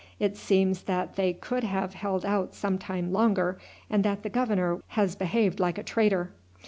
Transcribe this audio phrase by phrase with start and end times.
[0.17, 4.79] It seems that they could have held out some time longer, and that the governor
[4.97, 6.31] has behaved like a traitor.